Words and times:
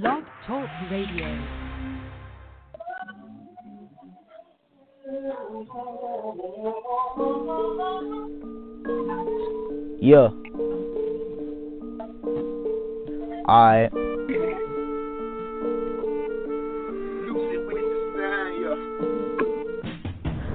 Blog 0.00 0.24
Talk 0.44 0.68
Radio. 0.90 1.24
Yeah. 10.00 10.30
Alright. 13.48 13.92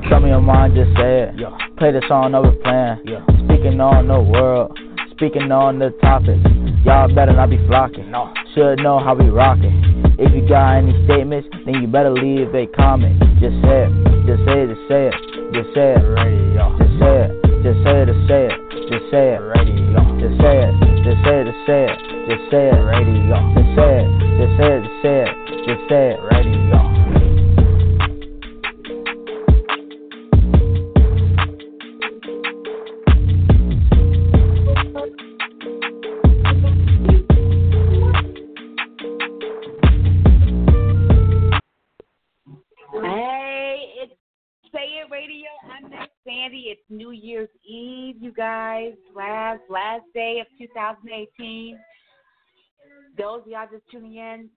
Tell 0.09 0.19
me 0.19 0.29
your 0.29 0.41
mind, 0.41 0.75
just 0.75 0.89
say 0.97 1.21
it. 1.21 1.35
Yeah. 1.37 1.55
Play 1.77 1.93
the 1.93 2.03
song 2.09 2.35
over 2.35 2.51
plan. 2.57 3.01
Yeah. 3.05 3.23
Speaking 3.45 3.79
on 3.79 4.09
the 4.09 4.19
world, 4.19 4.77
speaking 5.11 5.49
on 5.49 5.79
the 5.79 5.91
topic. 6.01 6.39
Y'all 6.83 7.07
better 7.15 7.31
not 7.31 7.49
be 7.49 7.57
flocking. 7.67 8.11
No. 8.11 8.33
Should 8.60 8.84
know 8.84 9.00
how 9.00 9.16
we 9.16 9.30
rockin'. 9.30 9.71
If 10.20 10.36
you 10.36 10.46
got 10.46 10.84
any 10.84 10.91
statements, 11.05 11.48
then 11.66 11.76
you 11.76 11.88
better 11.88 12.12
leave 12.12 12.54
a 12.54 12.67
comment. 12.76 13.16
Just 13.40 13.55
say 13.63 13.88
it, 13.88 13.91
just 14.27 14.44
say 14.44 14.67
it, 14.67 14.76
just 14.76 14.84
say 14.91 15.08
it, 15.08 15.16
just 15.55 15.72
say 15.72 15.95
it. 15.95 16.09
Just 16.84 17.00
say 17.00 17.23
it, 17.23 17.40
just 17.64 17.80
say 17.88 18.03
it, 18.03 18.12
just 18.12 18.20
say 18.27 18.52
it, 18.52 18.59
just 18.91 19.08
say 19.16 19.31
it. 19.31 19.55
Just 20.20 20.36
say 20.44 20.59
it, 20.59 20.76
just 21.08 21.23
say 21.23 21.40
it, 21.40 21.48
just 21.48 21.64
say 21.72 21.88
it, 21.88 22.03
just 22.27 22.44
say 22.52 22.67
it. 22.67 22.84
Just 23.00 23.72
say 23.80 23.95
it, 23.95 24.12
just 24.36 24.52
say 24.59 24.76
it, 24.76 24.84
just 24.84 25.00
say 25.03 25.23
it, 25.23 25.39
just 25.64 25.84
say 25.88 26.12
it. 26.12 26.20
It's 26.20 26.78
2018. 50.59 51.79
Those 53.17 53.41
of 53.41 53.47
y'all 53.47 53.71
just 53.71 53.88
tuning 53.91 54.19
in, 54.19 54.52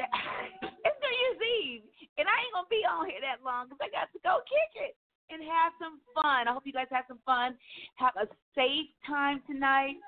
it's 0.00 0.98
New 1.00 1.14
Year's 1.16 1.42
Eve, 1.64 1.82
and 2.16 2.28
I 2.28 2.36
ain't 2.40 2.54
gonna 2.54 2.72
be 2.72 2.84
on 2.84 3.08
here 3.08 3.20
that 3.20 3.44
long 3.44 3.68
because 3.68 3.80
I 3.80 3.90
got 3.92 4.08
to 4.12 4.20
go 4.24 4.40
kick 4.44 4.88
it 4.88 4.94
and 5.28 5.40
have 5.44 5.72
some 5.80 6.00
fun. 6.12 6.48
I 6.48 6.52
hope 6.52 6.64
you 6.66 6.72
guys 6.72 6.90
have 6.90 7.08
some 7.08 7.22
fun. 7.24 7.56
Have 7.96 8.16
a 8.16 8.26
safe 8.54 8.88
time 9.06 9.42
tonight. 9.46 10.00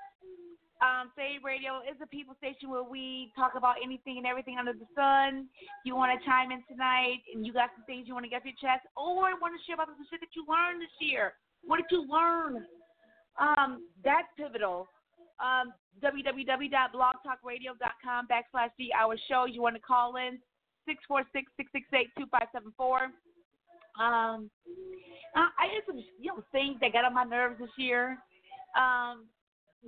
Um, 0.83 1.15
Say 1.15 1.39
Radio 1.39 1.79
is 1.87 1.95
a 2.03 2.09
people 2.11 2.35
station 2.43 2.67
where 2.67 2.83
we 2.83 3.31
talk 3.39 3.55
about 3.55 3.79
anything 3.79 4.19
and 4.19 4.27
everything 4.27 4.59
under 4.59 4.75
the 4.75 4.89
sun. 4.91 5.47
If 5.55 5.87
you 5.87 5.95
want 5.95 6.11
to 6.11 6.19
chime 6.27 6.51
in 6.51 6.59
tonight 6.67 7.23
and 7.31 7.47
you 7.47 7.55
got 7.55 7.71
some 7.71 7.87
things 7.87 8.03
you 8.03 8.13
want 8.13 8.27
to 8.27 8.29
get 8.29 8.43
off 8.43 8.49
your 8.49 8.59
chest 8.59 8.83
or 8.99 9.31
want 9.39 9.55
to 9.55 9.61
share 9.63 9.79
about 9.79 9.95
some 9.95 10.03
shit 10.11 10.19
that 10.19 10.35
you 10.35 10.43
learned 10.43 10.83
this 10.83 10.91
year, 10.99 11.39
what 11.63 11.79
did 11.79 11.87
you 11.87 12.03
learn? 12.03 12.67
Um, 13.39 13.87
that's 14.03 14.27
pivotal. 14.37 14.87
Um, 15.39 15.73
www.blogtalkradio.com 16.03 18.27
backslash 18.27 18.69
the 18.77 18.93
hour 18.93 19.15
show. 19.27 19.45
You 19.45 19.61
want 19.61 19.75
to 19.75 19.81
call 19.81 20.17
in 20.17 20.37
646 20.85 21.51
668 21.57 22.09
2574. 22.17 23.11
Um, 23.99 24.49
I 25.35 25.67
had 25.73 25.83
some 25.87 25.97
you 26.19 26.29
know 26.29 26.43
things 26.51 26.77
that 26.81 26.93
got 26.93 27.05
on 27.05 27.13
my 27.13 27.23
nerves 27.23 27.59
this 27.59 27.69
year, 27.77 28.17
um, 28.77 29.25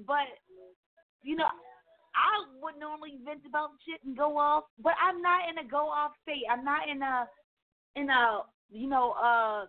but 0.07 0.27
you 1.23 1.35
know, 1.35 1.45
I 1.45 2.45
would 2.61 2.79
normally 2.79 3.17
vent 3.25 3.41
about 3.47 3.71
shit 3.85 3.99
and 4.05 4.15
go 4.15 4.37
off, 4.37 4.65
but 4.81 4.93
I'm 5.01 5.21
not 5.21 5.49
in 5.49 5.57
a 5.57 5.65
go 5.67 5.89
off 5.89 6.11
state. 6.23 6.43
I'm 6.49 6.63
not 6.63 6.87
in 6.87 7.01
a 7.01 7.27
in 7.95 8.09
a 8.09 8.43
you 8.71 8.87
know, 8.87 9.11
uh 9.11 9.65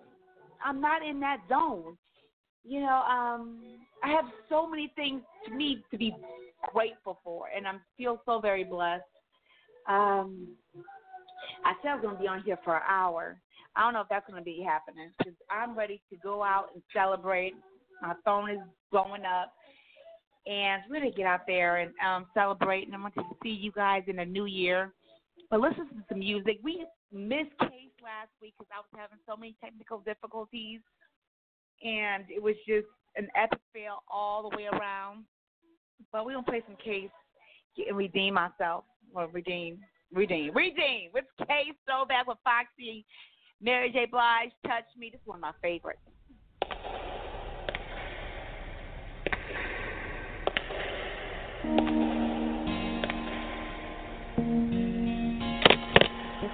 I'm 0.65 0.81
not 0.81 1.05
in 1.05 1.19
that 1.21 1.39
zone. 1.49 1.99
You 2.67 2.81
know, 2.81 3.03
um 3.09 3.61
I 4.03 4.09
have 4.11 4.27
so 4.49 4.69
many 4.69 4.93
things 4.97 5.23
to 5.47 5.55
me 5.55 5.83
to 5.91 5.97
be 5.97 6.15
grateful 6.73 7.21
for 7.23 7.49
and 7.55 7.67
I 7.67 7.73
feel 7.97 8.21
so 8.25 8.41
very 8.41 8.65
blessed. 8.65 9.05
Um 9.89 10.49
I 11.65 11.75
said 11.83 11.91
I 11.91 11.95
was 11.97 12.05
gonna 12.05 12.19
be 12.19 12.29
on 12.29 12.43
here 12.43 12.59
for 12.65 12.77
an 12.77 12.83
hour. 12.89 13.39
I 13.75 13.83
don't 13.83 13.93
know 13.93 14.01
if 14.01 14.09
that's 14.09 14.29
gonna 14.29 14.43
be 14.43 14.63
happening 14.67 15.11
because 15.19 15.35
I'm 15.51 15.77
ready 15.77 16.01
to 16.11 16.17
go 16.17 16.43
out 16.43 16.71
and 16.75 16.83
celebrate. 16.93 17.55
My 18.03 18.15
phone 18.25 18.51
is 18.51 18.59
blowing 18.91 19.25
up 19.25 19.53
and 20.47 20.83
really 20.89 21.11
get 21.11 21.27
out 21.27 21.47
there 21.47 21.79
and 21.79 21.93
um, 22.07 22.27
celebrate. 22.35 22.87
And 22.87 22.95
I 22.95 23.01
want 23.01 23.15
to 23.15 23.23
see 23.43 23.51
you 23.51 23.73
guys 23.73 24.05
in 24.07 24.17
the 24.17 24.25
new 24.25 24.47
year. 24.47 24.93
But 25.51 25.61
listen 25.61 25.89
to 25.89 26.05
some 26.09 26.19
music. 26.21 26.59
We 26.63 26.87
missed 27.13 27.57
Case 27.61 27.95
last 28.03 28.31
week 28.41 28.55
because 28.59 28.71
I 28.73 28.79
was 28.79 28.87
having 28.95 29.19
so 29.29 29.37
many 29.37 29.57
technical 29.63 29.99
difficulties, 30.01 30.81
and 31.83 32.25
it 32.29 32.43
was 32.43 32.55
just 32.67 32.87
an 33.17 33.29
epic 33.37 33.61
fail 33.73 34.03
all 34.11 34.49
the 34.49 34.57
way 34.57 34.67
around. 34.73 35.25
But 36.13 36.25
we're 36.25 36.35
gonna 36.35 36.47
play 36.47 36.63
some 36.67 36.77
Case 36.77 37.11
and 37.87 37.97
redeem 37.97 38.35
myself. 38.35 38.85
Well, 39.13 39.29
redeem, 39.29 39.79
redeem, 40.13 40.55
redeem. 40.55 41.11
With 41.13 41.25
Case 41.47 41.75
Throwback 41.87 42.27
with 42.27 42.39
Foxy, 42.45 43.05
Mary 43.61 43.91
J. 43.91 44.07
Blige, 44.11 44.51
Touch 44.67 44.85
Me. 44.99 45.11
This 45.11 45.21
is 45.21 45.27
one 45.27 45.39
of 45.39 45.43
my 45.43 45.53
favorites. 45.63 46.01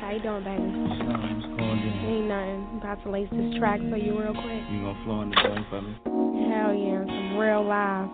How 0.03 0.11
you 0.11 0.21
doing, 0.21 0.43
baby? 0.45 1.32
Ain't 1.83 2.29
nothing. 2.29 2.67
I'm 2.71 2.79
about 2.79 3.03
to 3.03 3.11
lace 3.11 3.29
this 3.33 3.59
track 3.59 3.81
for 3.91 3.97
you 3.97 4.19
real 4.19 4.35
quick. 4.35 4.63
You 4.71 4.83
gonna 4.83 5.05
flow 5.05 5.23
in 5.23 5.31
the 5.31 5.37
joint 5.37 5.67
for 5.69 5.83
me? 5.83 5.97
Hell 6.47 6.75
yeah, 6.75 7.03
some 7.07 7.37
real 7.39 7.67
live 7.67 8.09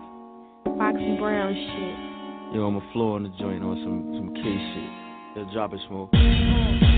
Foxy 0.79 1.17
Brown 1.19 1.53
shit. 1.53 2.55
Yo, 2.57 2.67
I'ma 2.67 2.81
flow 2.93 3.13
on 3.15 3.25
the 3.25 3.33
joint 3.39 3.63
on 3.63 3.77
some 3.85 4.15
some 4.17 4.35
K 4.35 4.43
shit. 4.43 4.91
Yo, 5.37 5.53
drop 5.53 5.75
it, 5.75 5.81
smoke. 5.89 6.09
Uh-huh. 6.15 6.98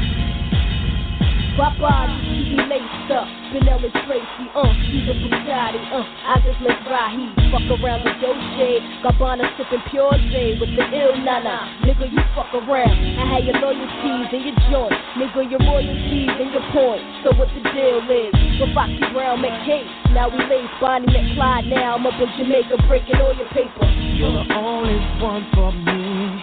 My 1.61 1.77
body, 1.77 2.17
she 2.25 2.57
be 2.57 2.65
laced 2.73 3.13
up. 3.13 3.29
Vanilla 3.53 3.93
Tracy, 4.09 4.45
uh, 4.57 4.65
she's 4.89 5.05
a 5.05 5.13
Bugatti, 5.13 5.77
uh. 5.93 6.09
I 6.25 6.41
just 6.41 6.57
let 6.65 6.81
Rahi 6.89 7.29
fuck 7.53 7.69
around 7.77 8.01
the 8.01 8.17
Dolce. 8.17 8.81
Gabbana 9.05 9.45
sipping 9.61 9.85
pure 9.93 10.09
J 10.33 10.57
with 10.57 10.73
the 10.73 10.89
ill 10.89 11.21
nana. 11.21 11.85
Nigga, 11.85 12.09
you 12.09 12.17
fuck 12.33 12.49
around. 12.57 12.97
I 12.97 13.29
had 13.29 13.45
your 13.45 13.61
loyalties 13.61 14.33
and 14.33 14.41
your 14.41 14.57
joint. 14.73 14.97
Nigga, 15.21 15.53
your 15.53 15.61
royalties 15.61 16.33
and 16.33 16.49
your 16.49 16.65
point. 16.73 17.05
So 17.29 17.37
what 17.37 17.53
the 17.53 17.61
deal 17.77 18.09
is? 18.09 18.33
With 18.57 18.73
Foxy 18.73 19.05
Brown 19.13 19.45
McCase. 19.45 20.17
Now 20.17 20.33
we 20.33 20.41
lace 20.49 20.65
Bonnie 20.81 21.13
McClyde. 21.13 21.69
Now 21.69 22.01
I'm 22.01 22.09
up 22.09 22.17
in 22.17 22.31
Jamaica 22.41 22.89
breaking 22.89 23.21
all 23.21 23.37
your 23.37 23.53
paper. 23.53 23.85
You're 24.17 24.33
the 24.33 24.49
only 24.57 24.97
one 25.21 25.45
for 25.53 25.77
me. 25.77 26.41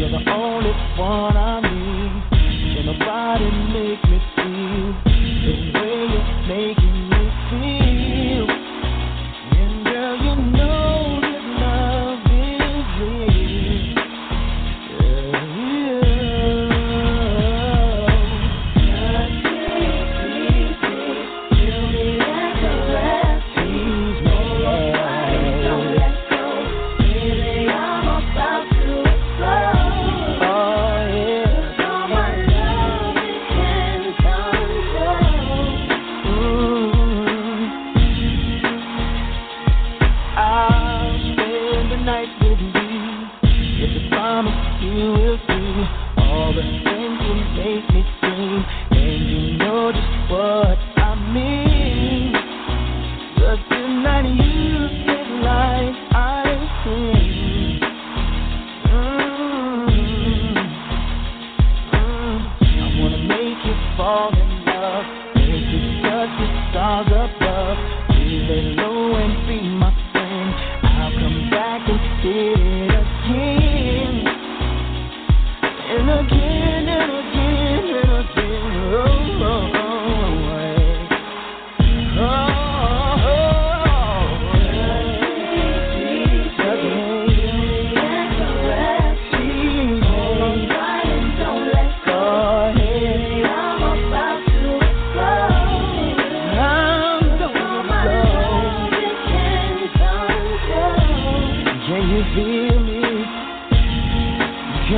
You're 0.00 0.08
the 0.08 0.24
only 0.24 0.72
one 0.96 1.36
I 1.36 1.60
need. 1.60 1.83
Nobody 2.84 3.50
make 3.72 4.04
me 4.10 4.18
feel 4.36 4.86
the 5.04 5.54
way 5.72 6.00
you're 6.12 6.46
making 6.46 6.83
the 46.54 46.62
things 46.62 47.20
you 47.20 47.34
make 47.58 47.90
me 47.94 48.13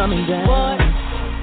coming 0.07 0.23
down. 0.31 0.47
What? 0.47 0.79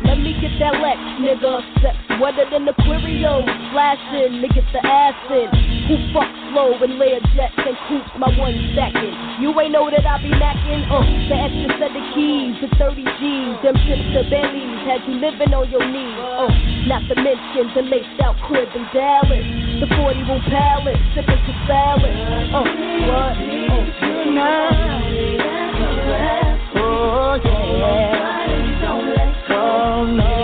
Let 0.08 0.20
me 0.24 0.36
get 0.40 0.56
that 0.60 0.80
Lex, 0.80 1.00
nigga. 1.20 1.60
Sex 1.84 1.96
wetter 2.20 2.48
than 2.48 2.64
Aquario. 2.68 3.44
Flashing, 3.76 4.40
nigga, 4.40 4.64
the 4.72 4.80
acid. 4.88 5.52
Who 5.92 6.00
fuck 6.16 6.32
slow 6.52 6.72
and 6.80 6.96
layer 6.96 7.20
jets 7.36 7.60
and 7.60 7.76
coops 7.92 8.12
my 8.16 8.32
one 8.40 8.56
second. 8.72 9.12
You 9.44 9.52
ain't 9.60 9.76
know 9.76 9.92
that 9.92 10.08
I 10.08 10.16
be 10.24 10.32
macking. 10.32 10.88
Uh, 10.88 11.04
the 11.28 11.36
extra 11.36 11.76
set 11.76 11.92
of 11.92 12.06
keys, 12.16 12.56
the 12.64 12.72
30 12.80 13.04
G's, 13.04 13.60
them 13.68 13.76
trips 13.84 14.08
to 14.16 14.24
Bentleys. 14.32 14.80
Had 14.88 15.04
you 15.12 15.20
living 15.20 15.52
on 15.52 15.68
your 15.68 15.84
knees. 15.84 16.20
Uh, 16.24 16.48
not 16.88 17.04
to 17.12 17.16
mention 17.20 17.68
the 17.76 17.84
laced 17.84 18.16
out 18.24 18.40
crib 18.48 18.72
in 18.76 18.88
Dallas. 18.96 19.44
The 19.84 19.92
40 19.92 20.24
room 20.24 20.40
palace, 20.48 21.04
sipping 21.16 21.36
to 21.36 21.54
salad. 21.68 22.16
Uh, 22.48 22.64
what? 23.12 23.36
Uh, 24.40 24.84
Oh, 27.36 27.40
yeah. 27.44 28.43
No. 30.06 30.43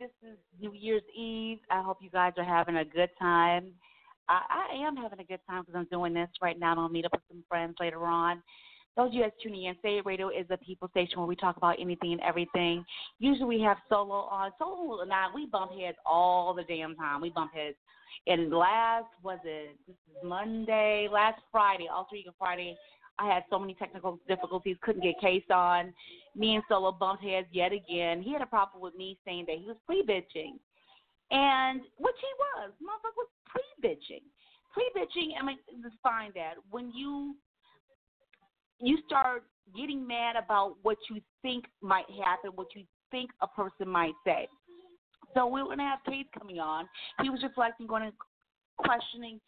This 0.00 0.10
is 0.22 0.36
New 0.60 0.72
Year's 0.72 1.02
Eve. 1.16 1.58
I 1.70 1.80
hope 1.80 1.98
you 2.00 2.10
guys 2.10 2.32
are 2.38 2.44
having 2.44 2.76
a 2.76 2.84
good 2.84 3.10
time. 3.20 3.70
I, 4.28 4.66
I 4.72 4.86
am 4.86 4.96
having 4.96 5.20
a 5.20 5.24
good 5.24 5.38
time 5.48 5.62
because 5.62 5.78
I'm 5.78 5.86
doing 5.92 6.12
this 6.12 6.28
right 6.42 6.58
now. 6.58 6.74
I'll 6.76 6.88
meet 6.88 7.04
up 7.04 7.12
with 7.12 7.22
some 7.28 7.44
friends 7.48 7.76
later 7.78 8.04
on. 8.04 8.42
Those 8.96 9.08
of 9.08 9.14
you 9.14 9.22
guys 9.22 9.30
tuning 9.40 9.64
in, 9.64 9.76
Say 9.82 9.98
It 9.98 10.06
Radio 10.06 10.30
is 10.30 10.46
a 10.50 10.56
people 10.56 10.88
station 10.88 11.18
where 11.18 11.28
we 11.28 11.36
talk 11.36 11.56
about 11.56 11.76
anything 11.80 12.12
and 12.12 12.20
everything. 12.22 12.84
Usually 13.20 13.58
we 13.58 13.62
have 13.62 13.76
solo 13.88 14.26
on. 14.28 14.50
Solo 14.58 15.02
and 15.02 15.12
I, 15.12 15.26
we 15.32 15.46
bump 15.46 15.70
heads 15.78 15.98
all 16.04 16.52
the 16.52 16.64
damn 16.64 16.96
time. 16.96 17.20
We 17.20 17.30
bump 17.30 17.54
heads. 17.54 17.76
And 18.26 18.50
last, 18.50 19.06
was 19.22 19.38
it, 19.44 19.76
this 19.86 19.94
is 19.94 20.24
Monday, 20.24 21.08
last 21.12 21.40
Friday, 21.52 21.86
all 21.92 22.08
three 22.10 22.26
Friday, 22.38 22.76
I 23.18 23.32
had 23.32 23.44
so 23.48 23.58
many 23.58 23.74
technical 23.74 24.18
difficulties, 24.28 24.76
couldn't 24.82 25.02
get 25.02 25.18
Case 25.20 25.44
on. 25.50 25.92
Me 26.34 26.54
and 26.54 26.64
Solo 26.68 26.92
bumped 26.92 27.24
heads 27.24 27.46
yet 27.50 27.72
again. 27.72 28.22
He 28.22 28.32
had 28.32 28.42
a 28.42 28.46
problem 28.46 28.82
with 28.82 28.94
me 28.94 29.18
saying 29.24 29.44
that 29.48 29.56
he 29.58 29.66
was 29.66 29.76
pre 29.86 30.02
bitching. 30.02 30.58
And 31.30 31.80
which 31.98 32.14
he 32.20 32.32
was. 32.38 32.72
Motherfucker 32.82 33.16
was 33.16 33.28
pre 33.46 33.62
bitching. 33.82 34.22
Pre 34.72 34.90
bitching, 34.94 35.30
I 35.40 35.44
mean 35.44 35.58
find 36.02 36.32
that 36.34 36.54
when 36.70 36.92
you 36.94 37.34
you 38.78 38.98
start 39.06 39.44
getting 39.74 40.06
mad 40.06 40.36
about 40.36 40.76
what 40.82 40.98
you 41.10 41.20
think 41.42 41.64
might 41.80 42.04
happen, 42.24 42.50
what 42.54 42.68
you 42.74 42.84
think 43.10 43.30
a 43.40 43.46
person 43.46 43.88
might 43.88 44.14
say. 44.24 44.48
So 45.34 45.46
we 45.46 45.62
we're 45.62 45.70
gonna 45.70 45.82
have 45.84 46.04
Case 46.04 46.26
coming 46.38 46.58
on. 46.58 46.86
He 47.22 47.30
was 47.30 47.42
reflecting, 47.42 47.86
going 47.86 48.10
to 48.10 48.12
questioning 48.78 49.40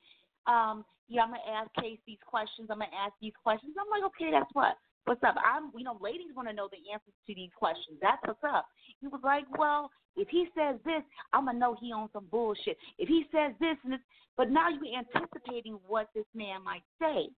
um, 0.46 0.84
yeah, 1.08 1.22
I'm 1.22 1.30
gonna 1.30 1.48
ask 1.48 1.72
Case 1.80 1.98
these 2.06 2.22
questions. 2.24 2.68
I'm 2.70 2.78
gonna 2.78 2.92
ask 2.92 3.14
these 3.20 3.36
questions. 3.42 3.74
I'm 3.80 3.88
like, 3.88 4.06
okay, 4.12 4.30
that's 4.30 4.50
what. 4.52 4.76
What's 5.04 5.24
up? 5.24 5.36
I'm, 5.40 5.72
you 5.74 5.84
know, 5.84 5.96
ladies 6.02 6.36
want 6.36 6.48
to 6.48 6.54
know 6.54 6.68
the 6.68 6.92
answers 6.92 7.16
to 7.26 7.34
these 7.34 7.48
questions. 7.56 7.96
That's 8.02 8.20
what's 8.28 8.44
up. 8.44 8.68
He 9.00 9.08
was 9.08 9.22
like, 9.24 9.48
well, 9.56 9.90
if 10.16 10.28
he 10.28 10.48
says 10.52 10.76
this, 10.84 11.00
I'm 11.32 11.46
gonna 11.46 11.58
know 11.58 11.76
he 11.80 11.92
on 11.92 12.10
some 12.12 12.26
bullshit. 12.30 12.76
If 12.98 13.08
he 13.08 13.24
says 13.32 13.56
this 13.58 13.76
and 13.84 13.94
this, 13.94 14.04
but 14.36 14.50
now 14.50 14.68
you're 14.68 15.00
anticipating 15.00 15.80
what 15.88 16.08
this 16.14 16.28
man 16.34 16.62
might 16.62 16.84
say, 17.00 17.28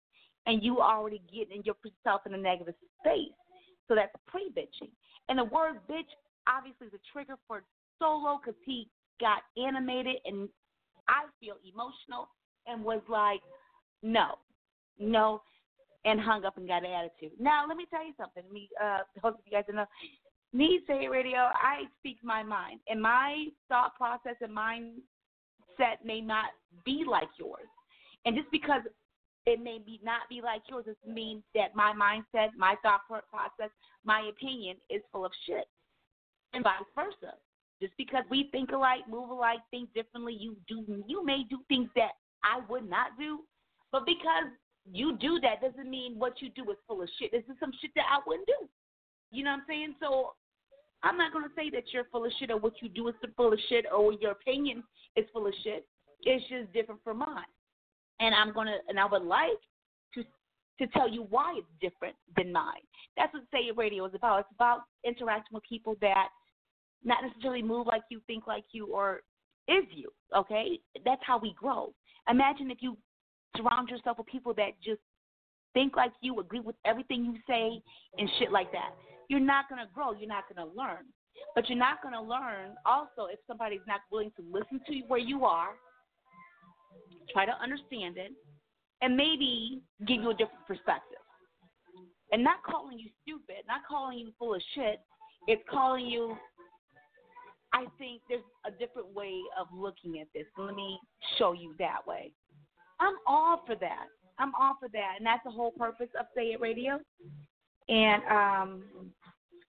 and 0.47 0.63
you 0.63 0.81
already 0.81 1.23
getting 1.33 1.63
yourself 1.63 2.23
in 2.27 2.35
a 2.35 2.39
negative 2.39 2.75
space. 2.99 3.35
So 3.87 3.95
that's 3.95 4.13
pre 4.27 4.51
bitching. 4.51 4.91
And 5.29 5.39
the 5.39 5.45
word 5.45 5.79
bitch 5.89 6.11
obviously 6.49 6.89
is 6.89 6.95
a 6.95 7.03
trigger 7.13 7.37
for 7.47 7.63
Solo 7.99 8.41
because 8.43 8.59
he 8.65 8.89
got 9.21 9.43
animated 9.57 10.17
and 10.25 10.49
I 11.09 11.27
feel 11.39 11.55
emotional 11.63 12.29
and 12.67 12.83
was 12.83 13.03
like, 13.09 13.41
no, 14.03 14.37
no, 14.99 15.43
and 16.05 16.21
hung 16.21 16.45
up 16.45 16.57
and 16.57 16.67
got 16.67 16.85
an 16.85 16.91
attitude. 16.91 17.39
Now, 17.39 17.65
let 17.67 17.77
me 17.77 17.87
tell 17.91 18.05
you 18.05 18.13
something. 18.19 18.43
Me, 18.53 18.69
uh, 18.83 19.01
hope 19.23 19.41
you 19.45 19.53
guys 19.53 19.65
know. 19.73 19.87
Me, 20.53 20.81
say 20.87 21.07
radio, 21.07 21.39
I 21.39 21.85
speak 21.99 22.19
my 22.25 22.43
mind, 22.43 22.81
and 22.89 23.01
my 23.01 23.47
thought 23.69 23.95
process 23.97 24.35
and 24.41 24.57
mindset 24.57 26.05
may 26.05 26.21
not 26.21 26.47
be 26.85 27.05
like 27.09 27.29
yours. 27.39 27.69
And 28.25 28.37
just 28.37 28.51
because 28.51 28.83
it 29.47 29.63
may 29.63 29.79
be 29.85 30.01
not 30.03 30.23
be 30.29 30.41
like 30.43 30.63
yours, 30.69 30.87
doesn't 30.87 31.15
mean 31.15 31.43
that 31.55 31.77
my 31.77 31.93
mindset, 31.93 32.49
my 32.57 32.75
thought 32.83 33.03
process, 33.09 33.71
my 34.05 34.29
opinion 34.29 34.77
is 34.89 35.03
full 35.13 35.25
of 35.25 35.33
shit, 35.47 35.67
and 36.53 36.65
vice 36.65 36.83
versa. 36.95 37.35
Just 37.81 37.93
because 37.97 38.25
we 38.31 38.49
think 38.53 38.73
alike, 38.73 39.09
move 39.09 39.31
alike, 39.31 39.61
think 39.71 39.93
differently, 39.95 40.37
you 40.39 40.57
do 40.69 40.85
you 41.07 41.25
may 41.25 41.45
do 41.49 41.59
things 41.69 41.89
that 41.97 42.13
I 42.45 42.61
would 42.69 42.89
not 42.89 43.19
do, 43.19 43.41
but 43.93 44.07
because 44.07 44.51
you 44.91 45.17
do 45.19 45.39
that 45.41 45.61
doesn't 45.61 45.91
mean 45.91 46.19
what 46.19 46.41
you 46.41 46.49
do 46.51 46.71
is 46.71 46.77
full 46.87 47.03
of 47.03 47.09
shit. 47.19 47.33
This 47.33 47.45
is 47.45 47.57
some 47.61 47.73
shit 47.81 47.91
that 47.97 48.07
I 48.11 48.21
wouldn't 48.27 48.47
do. 48.47 48.69
You 49.31 49.45
know 49.45 49.51
what 49.51 49.61
I'm 49.61 49.65
saying? 49.69 49.95
So 50.01 50.33
I'm 51.03 51.17
not 51.17 51.33
gonna 51.33 51.49
say 51.57 51.71
that 51.71 51.85
you're 51.93 52.07
full 52.11 52.25
of 52.25 52.33
shit 52.39 52.51
or 52.51 52.59
what 52.59 52.75
you 52.81 52.89
do 52.89 53.09
is 53.09 53.15
full 53.37 53.53
of 53.53 53.59
shit 53.69 53.87
or 53.95 54.13
your 54.15 54.33
opinion 54.33 54.83
is 55.17 55.27
full 55.33 55.47
of 55.47 55.55
shit. 55.63 55.87
It's 56.23 56.45
just 56.49 56.73
different 56.73 57.03
from 57.03 57.19
mine. 57.19 57.51
And 58.21 58.35
I'm 58.35 58.53
gonna 58.53 58.79
and 58.89 58.99
I 58.99 59.07
would 59.07 59.23
like 59.23 59.61
to 60.15 60.25
to 60.79 60.87
tell 60.89 61.09
you 61.09 61.27
why 61.31 61.55
it's 61.59 61.67
different 61.81 62.17
than 62.37 62.53
mine. 62.53 62.83
That's 63.17 63.33
what 63.33 63.43
Say 63.53 63.71
Radio 63.77 64.05
is 64.07 64.15
about. 64.15 64.41
It's 64.41 64.55
about 64.55 64.81
interacting 65.05 65.55
with 65.55 65.65
people 65.69 65.97
that 66.01 66.29
not 67.05 67.19
necessarily 67.25 67.63
move 67.63 67.87
like 67.87 68.03
you, 68.11 68.21
think 68.27 68.47
like 68.47 68.65
you, 68.73 68.87
or 68.87 69.23
is 69.69 69.85
you. 69.91 70.11
Okay, 70.37 70.81
that's 71.05 71.23
how 71.27 71.39
we 71.39 71.55
grow. 71.55 71.93
Imagine 72.29 72.71
if 72.71 72.79
you 72.81 72.97
surround 73.57 73.89
yourself 73.89 74.19
with 74.19 74.27
people 74.27 74.55
that 74.55 74.73
just 74.85 75.01
think 75.75 75.97
like 75.97 76.13
you, 76.21 76.39
agree 76.41 76.61
with 76.61 76.77
everything 76.85 77.25
you 77.25 77.37
say, 77.47 77.83
and 78.19 78.29
shit 78.39 78.51
like 78.51 78.73
that. 78.73 78.91
You're 79.29 79.41
not 79.41 79.69
gonna 79.69 79.89
grow. 79.95 80.13
You're 80.13 80.29
not 80.29 80.45
gonna 80.53 80.69
learn. 80.75 81.07
But 81.55 81.69
you're 81.69 81.79
not 81.79 82.03
gonna 82.03 82.23
learn 82.23 82.75
also 82.85 83.27
if 83.31 83.39
somebody's 83.47 83.81
not 83.87 84.01
willing 84.11 84.33
to 84.37 84.43
listen 84.51 84.81
to 84.87 84.95
you 84.95 85.05
where 85.09 85.21
you 85.21 85.45
are, 85.45 85.71
try 87.33 87.47
to 87.47 87.53
understand 87.63 88.19
it, 88.19 88.33
and 89.03 89.17
maybe 89.17 89.83
give 90.07 90.21
you 90.21 90.31
a 90.31 90.35
different 90.35 90.67
perspective. 90.67 91.19
And 92.33 92.45
not 92.45 92.63
calling 92.65 92.99
you 92.99 93.09
stupid, 93.23 93.65
not 93.67 93.81
calling 93.89 94.19
you 94.19 94.33
full 94.39 94.55
of 94.55 94.63
shit. 94.75 95.01
It's 95.49 95.63
calling 95.71 96.07
you 96.07 96.37
I 97.73 97.87
think 97.99 98.23
there's 98.29 98.43
a 98.67 98.71
different 98.73 99.15
way 99.15 99.39
of 99.59 99.69
looking 99.73 100.21
at 100.21 100.27
this. 100.35 100.45
Let 100.59 100.75
me 100.75 100.99
show 101.39 101.53
you 101.53 101.75
that 101.79 102.07
way. 102.07 102.33
I'm 103.01 103.15
all 103.27 103.63
for 103.67 103.75
that. 103.77 104.07
I'm 104.39 104.55
all 104.55 104.75
for 104.81 104.89
that, 104.91 105.15
and 105.19 105.27
that's 105.27 105.45
the 105.45 105.51
whole 105.51 105.73
purpose 105.73 106.09
of 106.19 106.27
Say 106.35 106.53
It 106.53 106.61
Radio. 106.61 106.99
And 107.89 108.23
um, 108.25 108.83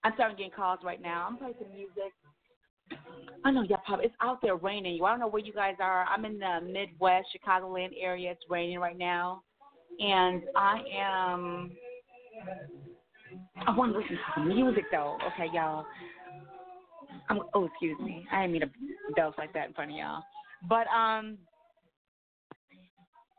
I'm 0.03 0.13
starting 0.15 0.37
getting 0.37 0.51
calls 0.51 0.79
right 0.83 1.01
now. 1.01 1.27
I'm 1.29 1.37
playing 1.37 1.55
some 1.59 1.71
music. 1.73 2.13
I 3.43 3.51
know 3.51 3.63
y'all 3.63 3.81
probably 3.85 4.05
it's 4.05 4.15
out 4.21 4.41
there 4.41 4.55
raining. 4.55 4.99
I 5.03 5.09
don't 5.09 5.19
know 5.19 5.27
where 5.27 5.43
you 5.43 5.53
guys 5.53 5.75
are. 5.79 6.05
I'm 6.05 6.25
in 6.25 6.39
the 6.39 6.59
Midwest, 6.61 7.27
Chicagoland 7.35 7.91
area. 7.99 8.31
It's 8.31 8.41
raining 8.49 8.79
right 8.79 8.97
now, 8.97 9.43
and 9.99 10.43
I 10.55 10.79
am. 10.97 11.71
I 13.65 13.75
want 13.75 13.93
to 13.93 13.99
listen 13.99 14.15
to 14.15 14.21
some 14.35 14.47
music 14.49 14.85
though. 14.91 15.17
Okay, 15.33 15.49
y'all. 15.53 15.85
I'm, 17.29 17.39
oh, 17.53 17.65
excuse 17.65 17.97
me. 17.99 18.25
I 18.31 18.41
didn't 18.41 18.53
mean 18.53 18.61
to 18.61 18.69
belch 19.15 19.35
like 19.37 19.53
that 19.53 19.67
in 19.67 19.73
front 19.73 19.91
of 19.91 19.97
y'all. 19.97 20.21
But 20.67 20.87
um, 20.87 21.37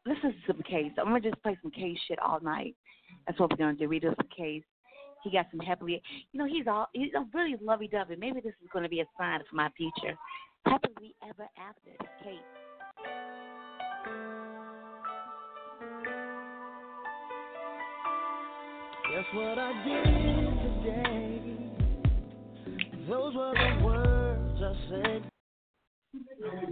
listen 0.07 0.33
to 0.33 0.39
some 0.47 0.63
Case. 0.63 0.93
I'm 0.99 1.07
gonna 1.07 1.21
just 1.21 1.43
play 1.43 1.57
some 1.63 1.71
Case 1.71 1.99
shit 2.09 2.19
all 2.19 2.41
night. 2.41 2.75
That's 3.27 3.39
what 3.39 3.51
we're 3.51 3.57
gonna 3.57 3.75
do. 3.75 3.89
We 3.89 4.01
do 4.01 4.15
some 4.17 4.29
case. 4.37 4.65
He 5.23 5.31
got 5.31 5.47
some 5.51 5.61
happily, 5.61 6.03
you 6.33 6.39
know, 6.39 6.47
he's 6.47 6.67
all 6.67 6.89
he's 6.93 7.15
a 7.15 7.25
really 7.33 7.57
lovey-dovey. 7.61 8.17
Maybe 8.17 8.41
this 8.41 8.55
is 8.61 8.69
going 8.73 8.83
to 8.83 8.89
be 8.89 9.01
a 9.01 9.07
sign 9.17 9.41
for 9.49 9.55
my 9.55 9.71
future. 9.77 10.19
Happily 10.67 11.15
ever 11.23 11.49
after, 11.57 11.91
Case. 12.25 12.39
Guess 19.13 19.25
what 19.35 19.59
I 19.59 19.73
did 19.87 20.05
today? 20.85 21.33
Those 23.09 23.35
were 23.35 23.53
the 23.55 23.85
words 23.85 24.63
I 24.63 24.75
said. 24.89 25.31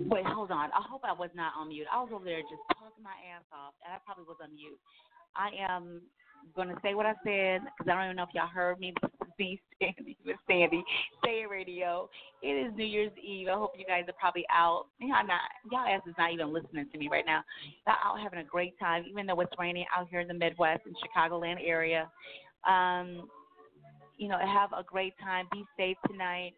Wait, 0.09 0.27
hold 0.27 0.51
on. 0.51 0.71
I 0.71 0.83
hope 0.89 1.03
I 1.05 1.13
was 1.13 1.31
not 1.35 1.53
on 1.57 1.69
mute. 1.69 1.87
I 1.93 2.01
was 2.01 2.11
over 2.13 2.25
there 2.25 2.41
just 2.41 2.63
my 3.03 3.17
ass 3.33 3.45
off, 3.53 3.75
and 3.85 3.93
I 3.93 3.99
probably 4.05 4.25
was 4.25 4.39
on 4.43 4.55
mute. 4.55 4.79
I 5.37 5.51
am 5.59 6.03
to 6.57 6.75
say 6.83 6.95
what 6.95 7.07
I 7.07 7.15
said 7.25 7.63
because 7.65 7.91
I 7.91 7.95
don't 7.95 8.05
even 8.05 8.17
know 8.17 8.25
if 8.25 8.35
y'all 8.35 8.49
heard 8.49 8.79
me. 8.81 8.95
Me, 9.39 9.61
Sandy, 9.81 10.17
with 10.27 10.37
Sandy, 10.47 10.83
Say 11.25 11.43
It 11.43 11.51
Radio. 11.51 12.11
It 12.43 12.67
is 12.67 12.77
New 12.77 12.85
Year's 12.85 13.13
Eve. 13.17 13.49
I 13.49 13.55
hope 13.55 13.73
you 13.79 13.87
guys 13.87 14.05
are 14.09 14.15
probably 14.21 14.45
out. 14.53 14.87
Y'all 15.01 15.27
not, 15.27 15.41
y'all 15.71 15.87
ass 15.87 16.03
is 16.07 16.15
not 16.19 16.33
even 16.33 16.53
listening 16.53 16.87
to 16.93 16.99
me 16.99 17.09
right 17.11 17.25
now. 17.25 17.43
Y'all 17.87 17.97
out 18.05 18.21
having 18.21 18.41
a 18.41 18.45
great 18.45 18.79
time, 18.79 19.05
even 19.09 19.27
though 19.27 19.41
it's 19.41 19.53
raining 19.59 19.87
out 19.97 20.09
here 20.11 20.21
in 20.21 20.29
the 20.29 20.35
Midwest 20.35 20.83
and 20.85 20.95
Chicagoland 20.97 21.57
area. 21.65 22.11
Um, 22.69 23.29
you 24.19 24.29
know, 24.29 24.39
have 24.39 24.73
a 24.73 24.85
great 24.85 25.15
time. 25.23 25.47
Be 25.53 25.65
safe 25.79 25.97
tonight. 26.11 26.53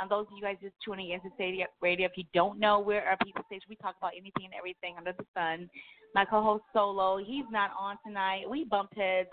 Um, 0.00 0.08
those 0.08 0.26
of 0.26 0.36
you 0.36 0.42
guys 0.42 0.56
just 0.60 0.74
tuning 0.84 1.10
in 1.10 1.20
to 1.20 1.28
Say 1.38 1.50
It 1.50 1.68
Radio, 1.80 2.06
if 2.06 2.12
you 2.16 2.24
don't 2.34 2.58
know 2.58 2.78
where 2.80 3.06
our 3.06 3.16
people 3.24 3.42
station, 3.46 3.64
we 3.68 3.76
talk 3.76 3.94
about 3.98 4.12
anything 4.12 4.44
and 4.44 4.54
everything 4.54 4.94
under 4.98 5.12
the 5.12 5.24
sun. 5.34 5.70
My 6.14 6.24
co-host 6.24 6.64
Solo, 6.72 7.18
he's 7.18 7.44
not 7.50 7.70
on 7.78 7.96
tonight. 8.06 8.48
We 8.48 8.64
bumped 8.64 8.96
heads 8.96 9.28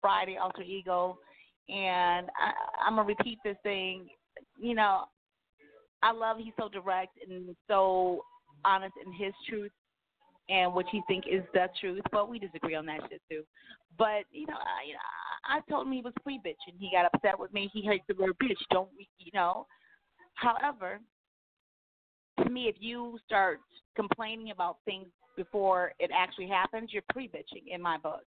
Friday, 0.00 0.36
Alter 0.36 0.62
Ego, 0.62 1.18
and 1.68 2.28
I, 2.40 2.52
I'm 2.86 2.96
gonna 2.96 3.06
repeat 3.06 3.38
this 3.44 3.56
thing. 3.62 4.08
You 4.58 4.74
know, 4.74 5.04
I 6.02 6.12
love 6.12 6.38
he's 6.38 6.52
so 6.58 6.68
direct 6.68 7.18
and 7.28 7.54
so 7.68 8.22
honest 8.64 8.94
in 9.04 9.12
his 9.12 9.34
truth 9.48 9.72
and 10.48 10.72
what 10.74 10.86
he 10.90 11.02
think 11.08 11.24
is 11.30 11.42
the 11.52 11.66
truth, 11.80 12.02
but 12.12 12.28
we 12.28 12.38
disagree 12.38 12.74
on 12.74 12.86
that 12.86 13.00
shit 13.10 13.20
too. 13.30 13.42
But 13.98 14.24
you 14.30 14.46
know, 14.46 14.54
I, 14.54 14.86
you 14.86 14.92
know, 14.92 15.00
I 15.48 15.60
told 15.70 15.86
him 15.86 15.92
he 15.92 16.02
was 16.02 16.12
free 16.22 16.38
bitch, 16.44 16.54
and 16.68 16.76
he 16.78 16.90
got 16.92 17.10
upset 17.12 17.38
with 17.38 17.52
me. 17.52 17.70
He 17.72 17.82
hates 17.82 18.04
the 18.08 18.14
word 18.14 18.36
bitch. 18.42 18.56
Don't 18.70 18.88
you 19.18 19.32
know? 19.34 19.66
However, 20.36 21.00
to 22.42 22.50
me, 22.50 22.68
if 22.68 22.76
you 22.78 23.18
start 23.26 23.60
complaining 23.94 24.50
about 24.50 24.78
things 24.84 25.06
before 25.36 25.92
it 25.98 26.10
actually 26.14 26.48
happens, 26.48 26.90
you're 26.92 27.02
pre 27.10 27.28
bitching 27.28 27.64
in 27.68 27.80
my 27.82 27.98
book. 27.98 28.22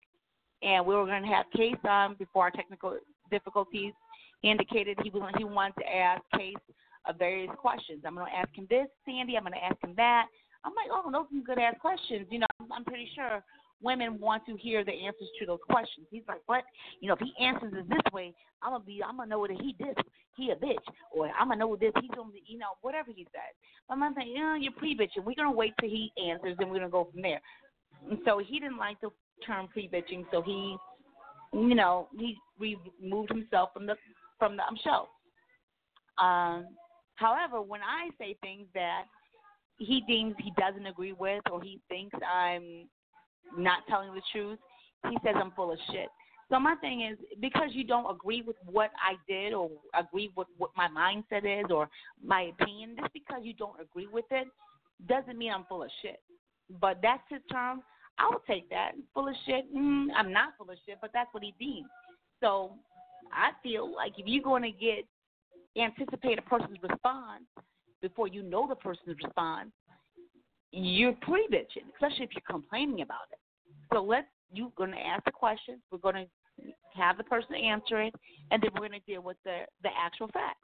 And 0.61 0.85
we 0.85 0.95
were 0.95 1.05
going 1.05 1.23
to 1.23 1.29
have 1.29 1.45
Case 1.55 1.75
on 1.87 2.15
before 2.15 2.43
our 2.43 2.51
technical 2.51 2.97
difficulties. 3.31 3.93
He 4.41 4.51
indicated 4.51 4.97
he 5.03 5.09
was 5.09 5.31
he 5.37 5.43
wanted 5.43 5.75
to 5.81 5.95
ask 5.95 6.21
Case 6.35 6.55
of 7.07 7.17
various 7.17 7.51
questions. 7.57 8.03
I'm 8.05 8.15
going 8.15 8.31
to 8.31 8.37
ask 8.37 8.49
him 8.53 8.67
this, 8.69 8.87
Sandy. 9.05 9.37
I'm 9.37 9.43
going 9.43 9.53
to 9.53 9.63
ask 9.63 9.77
him 9.83 9.93
that. 9.95 10.25
I'm 10.65 10.73
like, 10.73 10.89
oh, 10.91 11.09
those 11.11 11.25
are 11.39 11.45
good 11.45 11.59
ass 11.61 11.75
questions. 11.79 12.27
You 12.29 12.39
know, 12.39 12.47
I'm 12.71 12.83
pretty 12.83 13.07
sure 13.15 13.41
women 13.81 14.19
want 14.19 14.45
to 14.45 14.55
hear 14.57 14.83
the 14.83 14.91
answers 14.91 15.29
to 15.39 15.45
those 15.45 15.59
questions. 15.69 16.07
He's 16.11 16.23
like, 16.27 16.41
what? 16.45 16.63
You 16.99 17.07
know, 17.07 17.15
if 17.15 17.19
he 17.19 17.43
answers 17.43 17.73
it 17.75 17.89
this 17.89 18.13
way, 18.13 18.33
I'm 18.61 18.71
gonna 18.71 18.83
be, 18.83 19.01
I'm 19.03 19.17
gonna 19.17 19.29
know 19.29 19.47
that 19.47 19.59
he 19.59 19.75
this, 19.79 19.95
he 20.35 20.51
a 20.51 20.55
bitch, 20.55 20.75
or 21.13 21.29
I'm 21.39 21.49
gonna 21.49 21.59
know 21.59 21.75
this, 21.75 21.93
he's 22.01 22.11
gonna, 22.15 22.31
you 22.45 22.57
know, 22.57 22.71
whatever 22.81 23.11
he 23.15 23.23
says. 23.25 23.55
But 23.87 23.97
I'm 23.99 24.13
saying, 24.15 24.29
you 24.29 24.39
know, 24.39 24.55
you're 24.55 24.73
pre 24.73 24.97
bitching. 24.97 25.23
We're 25.23 25.35
gonna 25.35 25.51
wait 25.51 25.73
till 25.79 25.89
he 25.89 26.11
answers, 26.29 26.55
and 26.59 26.69
we're 26.69 26.79
gonna 26.79 26.89
go 26.89 27.07
from 27.11 27.21
there. 27.21 27.41
And 28.09 28.19
so 28.25 28.39
he 28.39 28.59
didn't 28.59 28.77
like 28.77 28.99
the 29.01 29.09
term 29.45 29.67
pre 29.67 29.87
bitching, 29.87 30.25
so 30.31 30.41
he, 30.41 30.75
you 31.53 31.75
know, 31.75 32.07
he 32.17 32.37
removed 32.59 33.29
himself 33.29 33.69
from 33.73 33.85
the 33.85 33.95
from 34.37 34.57
the 34.57 34.63
um, 34.63 34.77
show. 34.83 35.07
Um, 36.23 36.67
however, 37.15 37.61
when 37.61 37.81
I 37.81 38.09
say 38.17 38.35
things 38.41 38.67
that 38.73 39.03
he 39.77 40.03
deems 40.07 40.35
he 40.39 40.51
doesn't 40.57 40.85
agree 40.85 41.13
with, 41.13 41.41
or 41.51 41.61
he 41.61 41.79
thinks 41.87 42.15
I'm 42.25 42.89
not 43.57 43.79
telling 43.87 44.13
the 44.13 44.21
truth, 44.31 44.59
he 45.09 45.17
says 45.23 45.35
I'm 45.35 45.51
full 45.51 45.71
of 45.71 45.79
shit. 45.91 46.07
So 46.49 46.59
my 46.59 46.75
thing 46.75 47.01
is 47.01 47.17
because 47.39 47.69
you 47.71 47.83
don't 47.83 48.09
agree 48.09 48.41
with 48.41 48.55
what 48.65 48.91
I 48.97 49.15
did 49.31 49.53
or 49.53 49.69
agree 49.93 50.31
with 50.35 50.47
what 50.57 50.71
my 50.75 50.87
mindset 50.87 51.45
is 51.45 51.71
or 51.71 51.89
my 52.23 52.51
opinion, 52.59 52.95
just 52.99 53.13
because 53.13 53.41
you 53.43 53.53
don't 53.53 53.79
agree 53.79 54.07
with 54.11 54.25
it 54.31 54.47
doesn't 55.07 55.37
mean 55.37 55.51
I'm 55.51 55.65
full 55.65 55.83
of 55.83 55.89
shit. 56.01 56.19
But 56.81 56.99
that's 57.01 57.23
his 57.29 57.41
term. 57.51 57.81
I'll 58.17 58.41
take 58.47 58.69
that. 58.69 58.91
Full 59.13 59.27
of 59.27 59.35
shit. 59.45 59.73
Mm, 59.73 60.07
I'm 60.17 60.33
not 60.33 60.53
full 60.57 60.69
of 60.69 60.77
shit, 60.85 60.97
but 61.01 61.11
that's 61.13 61.29
what 61.33 61.43
he 61.43 61.53
deems. 61.59 61.87
So 62.41 62.73
I 63.31 63.51
feel 63.63 63.93
like 63.93 64.13
if 64.17 64.25
you're 64.27 64.43
going 64.43 64.63
to 64.63 64.71
get 64.71 65.05
anticipate 65.77 66.37
a 66.39 66.41
person's 66.41 66.77
response 66.81 67.43
before 68.01 68.27
you 68.27 68.43
know 68.43 68.67
the 68.67 68.75
person's 68.75 69.17
response, 69.23 69.69
you're 70.71 71.13
pre 71.21 71.47
bitching, 71.51 71.87
especially 71.93 72.25
if 72.25 72.31
you're 72.33 72.41
complaining 72.49 73.01
about 73.01 73.27
it. 73.31 73.39
So 73.93 74.01
let's 74.03 74.27
you're 74.51 74.71
going 74.77 74.91
to 74.91 74.97
ask 74.97 75.23
the 75.25 75.31
questions. 75.31 75.79
We're 75.91 75.99
going 75.99 76.15
to 76.15 76.25
have 76.95 77.17
the 77.17 77.23
person 77.23 77.55
answer 77.55 78.01
it, 78.01 78.13
and 78.51 78.61
then 78.61 78.71
we're 78.73 78.87
going 78.87 78.99
to 78.99 79.11
deal 79.11 79.21
with 79.21 79.37
the 79.43 79.61
the 79.83 79.89
actual 79.97 80.27
facts. 80.29 80.59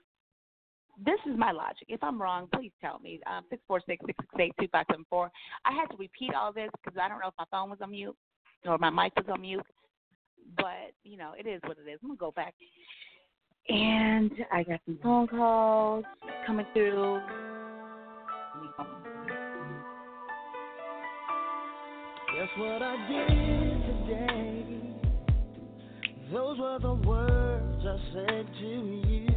This 1.03 1.19
is 1.29 1.37
my 1.37 1.51
logic. 1.51 1.87
If 1.89 2.01
I'm 2.03 2.21
wrong, 2.21 2.47
please 2.53 2.71
tell 2.79 2.99
me. 2.99 3.19
Um, 3.27 3.43
six 3.49 3.61
four 3.67 3.81
six 3.85 4.03
six 4.05 4.17
six 4.17 4.29
eight 4.39 4.53
two 4.59 4.67
five 4.71 4.85
seven 4.89 5.05
four. 5.09 5.29
I 5.65 5.73
had 5.73 5.87
to 5.87 5.97
repeat 5.97 6.33
all 6.33 6.53
this 6.53 6.69
because 6.83 6.97
I 7.01 7.09
don't 7.09 7.19
know 7.19 7.27
if 7.27 7.33
my 7.37 7.45
phone 7.51 7.69
was 7.69 7.79
on 7.81 7.91
mute 7.91 8.15
or 8.65 8.77
my 8.77 8.89
mic 8.89 9.13
was 9.15 9.25
on 9.29 9.41
mute. 9.41 9.65
But 10.57 10.93
you 11.03 11.17
know, 11.17 11.33
it 11.37 11.47
is 11.47 11.61
what 11.65 11.77
it 11.77 11.89
is. 11.89 11.99
I'm 12.01 12.09
gonna 12.09 12.17
go 12.17 12.31
back, 12.31 12.53
and 13.67 14.31
I 14.51 14.63
got 14.63 14.79
some 14.85 14.99
phone 15.01 15.27
calls 15.27 16.05
coming 16.45 16.65
through. 16.73 17.21
Guess 22.35 22.49
what 22.57 22.81
I 22.81 22.97
did 23.07 23.85
today? 23.85 24.65
Those 26.33 26.59
were 26.59 26.79
the 26.81 26.95
words 26.95 27.85
I 27.87 27.97
said 28.13 28.45
to 28.59 28.67
you. 29.07 29.29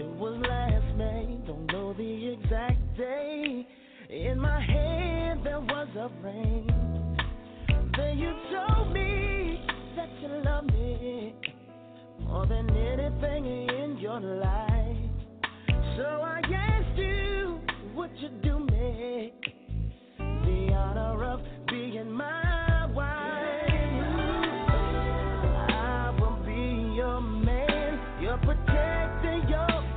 It 0.00 0.08
was 0.16 0.40
last 0.48 0.96
May, 0.96 1.38
don't 1.46 1.66
know 1.70 1.92
the 1.92 2.32
exact 2.32 2.96
day. 2.96 3.66
In 4.08 4.40
my 4.40 4.58
head 4.58 5.44
there 5.44 5.60
was 5.60 5.88
a 5.98 6.08
ring. 6.24 6.66
Then 7.94 8.16
you 8.16 8.32
told 8.54 8.94
me 8.94 9.62
that 9.96 10.08
you 10.22 10.28
love 10.46 10.64
me 10.64 11.34
more 12.20 12.46
than 12.46 12.70
anything 12.70 13.44
in 13.68 13.98
your 13.98 14.20
life. 14.20 14.96
So 15.98 16.04
I 16.04 16.40
asked 16.54 16.98
you, 16.98 17.60
would 17.94 18.12
you 18.16 18.30
do 18.42 18.60
me 18.60 19.34
the 20.18 20.72
honor 20.72 21.24
of 21.24 21.40
being 21.68 22.10
my 22.12 22.86
wife. 22.94 23.04
I 25.68 26.14
will 26.18 26.38
be 26.44 26.94
your 26.94 27.20
man, 27.20 28.00
your 28.20 28.38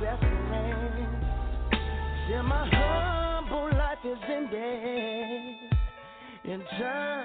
best 0.00 0.20
friend. 0.20 1.24
Till 2.28 2.42
my 2.42 2.68
humble 2.72 3.70
life 3.76 3.98
is 4.04 4.18
ended, 4.28 5.56
in 6.44 6.60
time 6.78 7.19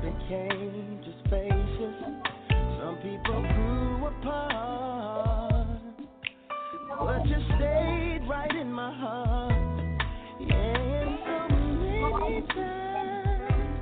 became 0.00 1.00
just 1.04 1.22
faces. 1.28 1.94
Some 2.78 2.96
people 3.02 3.42
grew 3.42 4.06
apart, 4.06 5.66
but 6.98 7.26
you 7.26 7.36
stayed 7.56 8.22
right 8.28 8.54
in 8.54 8.72
my 8.72 8.92
heart. 8.98 10.00
Yeah, 10.40 11.04
so 11.26 12.18
many 12.18 12.40
times, 12.48 13.80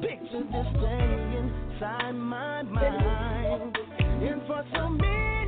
picture 0.00 0.44
this 0.52 0.70
day 0.80 1.10
inside 1.38 2.12
my 2.12 2.62
mind, 2.62 3.76
and 4.22 4.40
for 4.46 4.64
so 4.74 4.88
many 4.88 5.39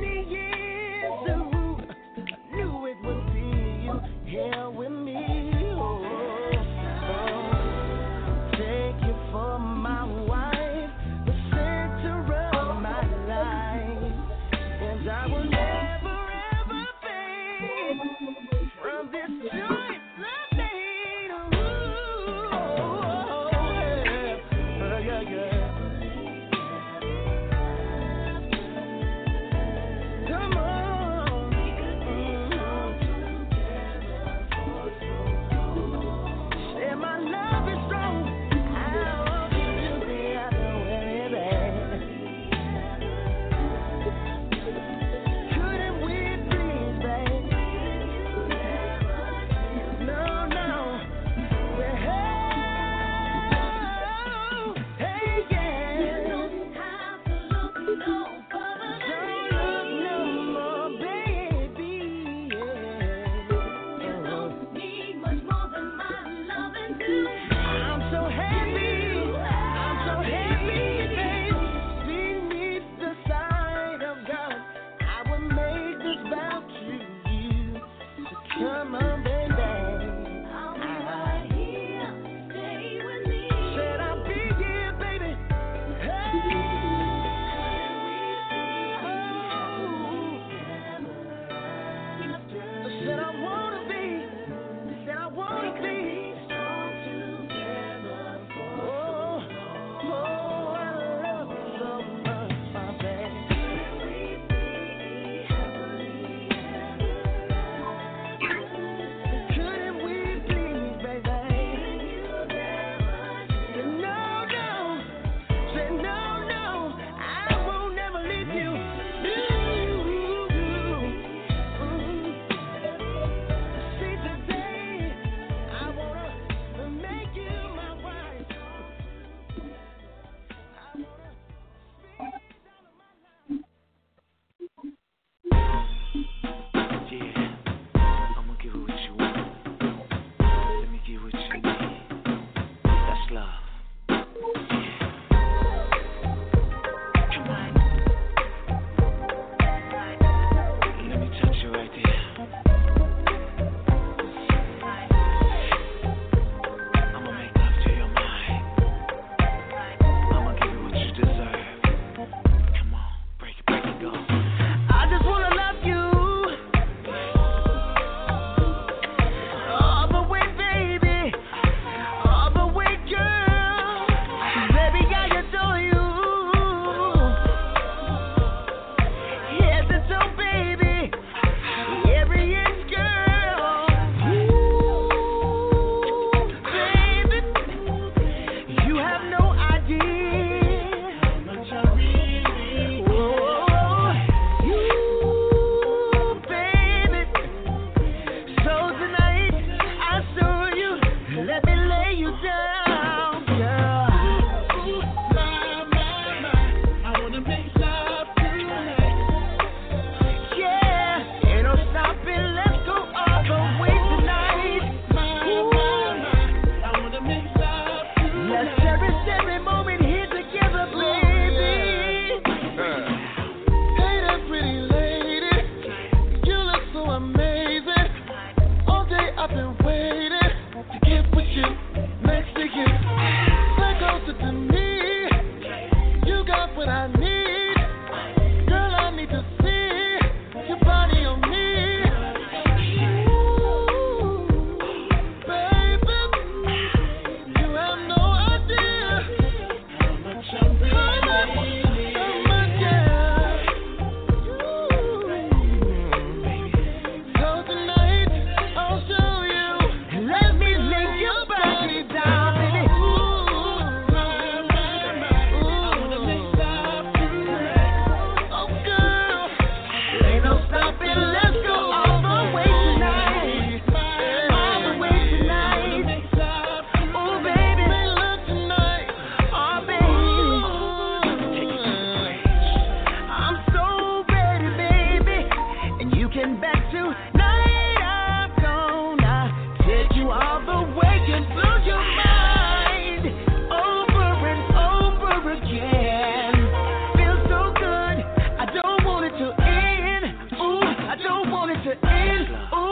more 302.49 302.82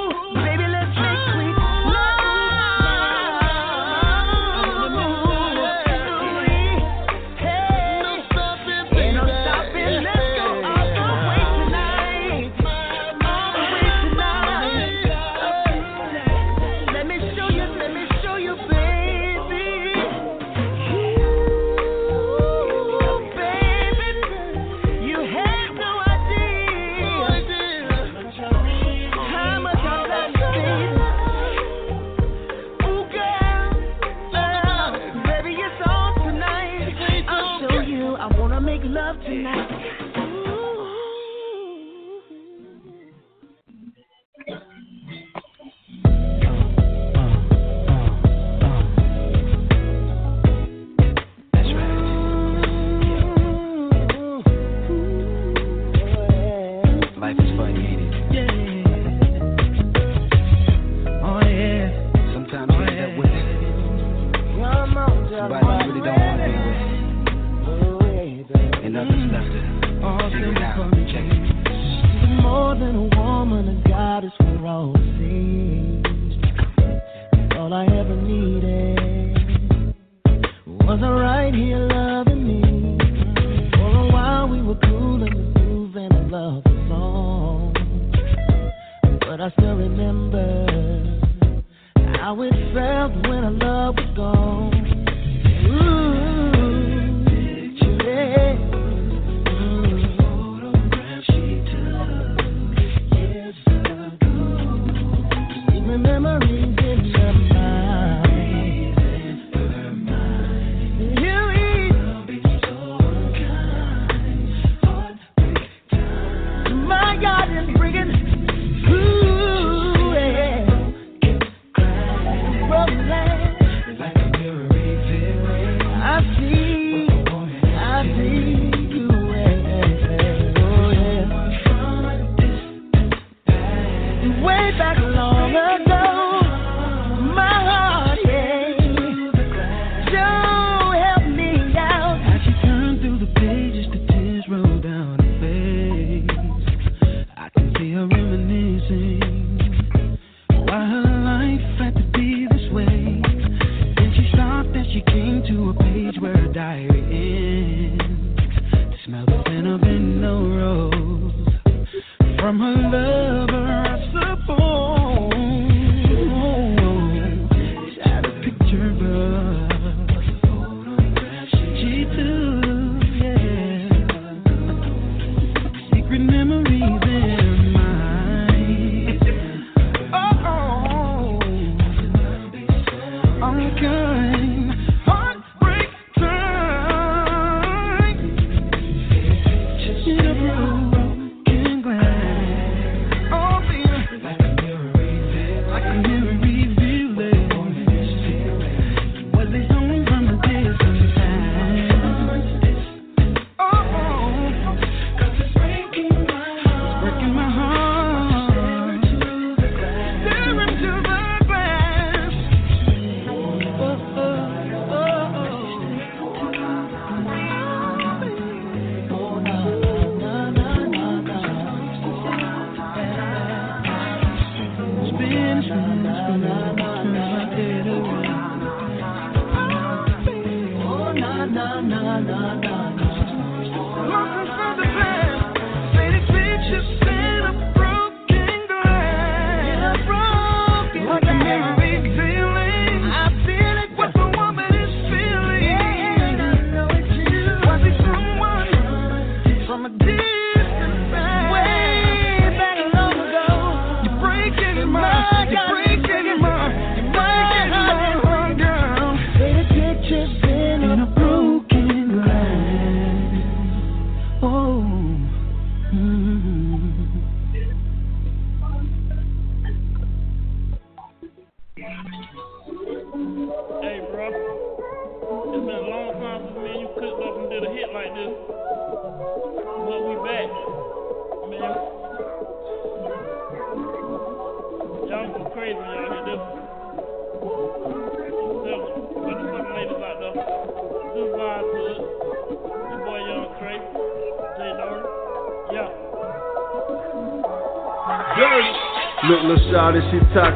from 162.51 162.59
her 162.59 162.89
lover, 162.89 163.40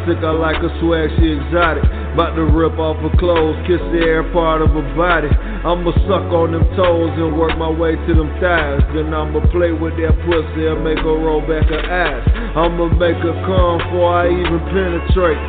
toxic. 0.06 0.24
I 0.24 0.32
like 0.32 0.62
her 0.62 0.72
swag, 0.80 1.10
she 1.18 1.34
exotic. 1.34 1.84
Bout 2.15 2.36
to 2.36 2.46
rip 2.46 2.78
off 2.80 2.98
her 3.02 3.18
clothes, 3.18 3.58
kiss 3.68 3.82
every 3.82 4.32
part 4.32 4.62
of 4.62 4.70
her 4.70 4.96
body. 4.96 5.30
I'ma 5.65 5.91
suck 6.06 6.30
on 6.32 6.54
them 6.54 6.63
toes 6.76 7.12
and 7.18 7.38
work 7.38 7.58
my 7.58 7.70
way 7.70 7.96
to 7.96 8.13
them 8.13 8.30
thighs. 8.39 8.82
Then 8.94 9.13
I'ma 9.13 9.41
play 9.52 9.72
with 9.72 9.98
that 9.98 10.15
pussy 10.26 10.68
and 10.68 10.84
make 10.84 11.00
her 11.00 11.18
roll 11.18 11.41
back 11.41 11.65
her 11.68 11.82
ass. 11.82 12.24
I'ma 12.56 12.94
make 12.96 13.18
her 13.18 13.36
come 13.46 13.82
before 13.82 14.13
I 14.13 14.30
even 14.30 14.60
penetrate. 14.70 15.41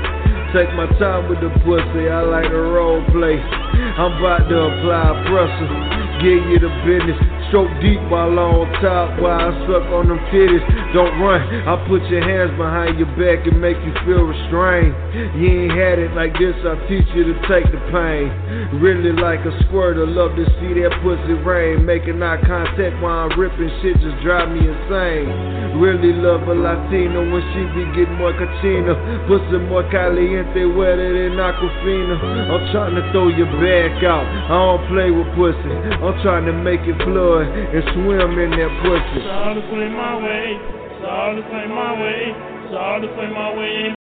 Take 0.55 0.73
my 0.75 0.87
time 0.99 1.29
with 1.29 1.40
the 1.40 1.51
pussy, 1.66 2.09
I 2.09 2.23
like 2.23 2.49
the 2.49 2.57
role 2.57 3.05
play. 3.12 3.37
I'm 3.37 4.16
about 4.16 4.49
to 4.49 4.57
apply 4.57 5.27
pressure, 5.29 6.06
give 6.20 6.40
you 6.50 6.59
the 6.59 6.72
business. 6.85 7.18
Stroke 7.48 7.70
deep 7.79 8.02
while 8.11 8.35
on 8.35 8.66
top, 8.83 9.22
while 9.22 9.38
I 9.38 9.55
suck 9.70 9.87
on 9.94 10.11
them 10.11 10.18
titties. 10.35 10.64
Don't 10.90 11.14
run, 11.22 11.38
I 11.62 11.79
put 11.87 12.02
your 12.11 12.18
hands 12.18 12.50
behind 12.59 12.98
your 12.98 13.11
back 13.14 13.46
and 13.46 13.62
make 13.62 13.79
you 13.87 13.94
feel 14.02 14.26
restrained. 14.26 14.94
You 15.38 15.70
ain't 15.70 15.79
had 15.79 16.02
it 16.02 16.11
like 16.18 16.35
this, 16.42 16.59
I'll 16.66 16.81
teach 16.90 17.07
you 17.14 17.22
to 17.31 17.35
take 17.46 17.70
the 17.70 17.79
pain. 17.94 18.35
Really 18.83 19.14
like 19.14 19.46
a 19.46 19.55
squirter, 19.66 20.07
love 20.07 20.35
to 20.35 20.44
see 20.59 20.74
that 20.83 20.90
pussy 21.07 21.38
rain. 21.46 21.87
Making 21.87 22.18
eye 22.18 22.42
contact 22.42 22.98
while 22.98 23.31
I'm 23.31 23.38
ripping 23.38 23.70
shit 23.79 23.94
just 24.02 24.18
drive 24.26 24.50
me 24.50 24.66
insane. 24.66 25.79
Really 25.79 26.18
love 26.18 26.48
a 26.50 26.55
Latina 26.57 27.20
when 27.31 27.42
she 27.55 27.62
be 27.79 27.87
getting 27.94 28.18
more 28.18 28.35
cochina. 28.35 28.96
Pussy 29.31 29.62
more 29.70 29.87
caliente, 29.94 30.66
wetter 30.66 31.14
than 31.14 31.38
Aquafina. 31.38 32.16
I'm 32.50 32.64
trying 32.74 32.98
to 32.98 33.05
throw 33.12 33.29
your 33.31 33.50
back 33.62 34.02
out. 34.02 34.26
I 34.26 34.57
don't 34.57 34.83
play 34.90 35.14
with 35.14 35.31
pussy. 35.38 35.74
I'm 36.07 36.23
trying 36.23 36.47
to 36.47 36.53
make 36.53 36.79
it 36.87 36.95
flood 37.03 37.51
and 37.51 37.83
swim 37.99 38.38
in 38.38 38.51
that 38.55 38.71
pussy. 38.79 39.19
It's 39.19 39.27
all 39.27 39.55
the 39.59 39.66
same 39.75 39.90
my 39.90 40.14
way. 40.23 40.55
It's 40.55 41.03
all 41.03 41.35
the 41.35 41.42
same 41.51 41.71
my 41.75 41.92
way. 41.99 42.21
It's 42.62 42.75
all 42.79 43.01
the 43.03 43.11
same 43.19 43.35
my 43.35 43.51
way. 43.59 43.95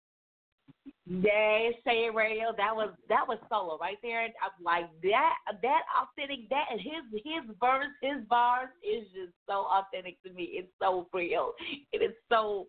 Yeah, 1.06 1.70
say 1.86 2.10
it 2.10 2.14
radio. 2.14 2.50
That 2.58 2.74
was 2.74 2.90
that 3.08 3.22
was 3.28 3.38
solo 3.48 3.78
right 3.78 3.98
there. 4.02 4.24
I'm 4.24 4.64
like 4.64 4.90
that 5.02 5.34
that 5.62 5.82
authentic. 5.94 6.48
That 6.50 6.66
his 6.74 7.22
his 7.22 7.54
verse, 7.60 7.94
his 8.02 8.26
bars 8.28 8.70
is 8.82 9.06
just 9.14 9.30
so 9.46 9.70
authentic 9.70 10.20
to 10.24 10.32
me. 10.32 10.58
It's 10.58 10.72
so 10.82 11.06
real. 11.14 11.52
It 11.92 12.02
is 12.02 12.16
so 12.28 12.66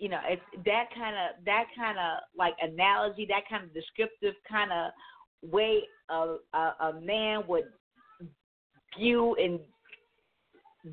you 0.00 0.08
know 0.08 0.20
it's 0.24 0.64
that 0.64 0.88
kind 0.94 1.16
of 1.16 1.44
that 1.44 1.64
kind 1.76 1.98
of 1.98 2.24
like 2.32 2.54
analogy, 2.62 3.26
that 3.28 3.44
kind 3.50 3.64
of 3.64 3.74
descriptive 3.74 4.34
kind 4.48 4.72
of 4.72 5.50
way 5.50 5.82
a, 6.08 6.36
a 6.54 6.74
a 6.80 7.00
man 7.02 7.42
would 7.46 7.64
view 8.98 9.36
and 9.36 9.60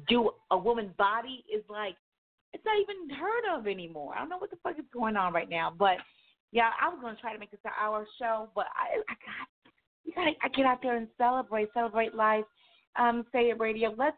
do 0.09 0.31
a 0.51 0.57
woman's 0.57 0.95
body 0.97 1.43
is 1.53 1.63
like 1.69 1.95
it's 2.53 2.63
not 2.65 2.77
even 2.79 3.15
heard 3.17 3.57
of 3.57 3.67
anymore. 3.67 4.13
I 4.15 4.19
don't 4.19 4.29
know 4.29 4.37
what 4.37 4.49
the 4.49 4.57
fuck 4.63 4.79
is 4.79 4.85
going 4.93 5.17
on 5.17 5.33
right 5.33 5.49
now, 5.49 5.73
but 5.77 5.97
yeah, 6.51 6.69
I 6.81 6.89
was 6.89 6.99
gonna 7.01 7.17
try 7.19 7.33
to 7.33 7.39
make 7.39 7.51
this 7.51 7.59
an 7.65 7.71
hour 7.79 8.05
show, 8.19 8.49
but 8.55 8.65
I 8.75 8.99
I 9.09 9.13
got 9.13 9.47
you 10.03 10.13
gotta 10.13 10.31
I 10.41 10.49
get 10.49 10.65
out 10.65 10.79
there 10.81 10.97
and 10.97 11.07
celebrate, 11.17 11.69
celebrate 11.73 12.15
life. 12.15 12.45
Um, 12.97 13.25
say 13.31 13.49
it 13.49 13.59
radio. 13.59 13.93
Let's 13.97 14.17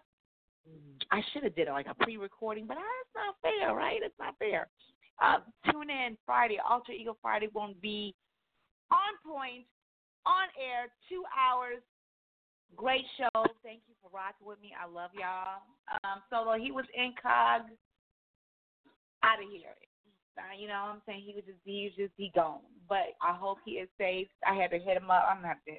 I 1.11 1.21
should 1.31 1.43
have 1.43 1.55
did 1.55 1.67
it 1.67 1.71
like 1.71 1.87
a 1.87 1.95
pre-recording, 1.95 2.67
but 2.67 2.75
that's 2.75 3.13
not 3.15 3.35
fair, 3.41 3.73
right? 3.73 3.99
It's 4.03 4.19
not 4.19 4.35
fair. 4.37 4.67
Uh, 5.21 5.39
tune 5.71 5.89
in 5.89 6.17
Friday. 6.25 6.59
Alter 6.67 6.91
Ego 6.91 7.17
Friday 7.21 7.49
won't 7.53 7.81
be 7.81 8.15
on 8.91 9.17
point, 9.25 9.65
on 10.25 10.47
air, 10.55 10.87
two 11.09 11.23
hours. 11.33 11.81
Great 12.75 13.05
show. 13.17 13.43
Thank 13.63 13.81
you 13.87 13.95
for 14.01 14.09
rocking 14.13 14.47
with 14.47 14.59
me. 14.61 14.71
I 14.73 14.89
love 14.89 15.11
y'all. 15.13 15.61
Um, 16.03 16.21
Solo, 16.29 16.57
he 16.57 16.71
was 16.71 16.85
incog 16.97 17.67
out 19.23 19.43
of 19.43 19.49
here. 19.51 19.75
Uh, 20.37 20.55
you 20.57 20.67
know 20.67 20.79
what 20.85 20.95
I'm 20.95 21.01
saying? 21.05 21.23
He 21.25 21.33
was 21.33 21.43
just 21.45 21.59
he 21.65 21.85
was 21.85 21.95
just 21.97 22.13
he 22.15 22.31
gone. 22.33 22.59
But 22.87 23.17
I 23.21 23.35
hope 23.35 23.57
he 23.65 23.71
is 23.71 23.89
safe. 23.97 24.27
I 24.47 24.53
had 24.55 24.71
to 24.71 24.79
hit 24.79 24.97
him 24.97 25.11
up. 25.11 25.25
I'm 25.29 25.37
gonna 25.37 25.49
have 25.49 25.63
to 25.67 25.73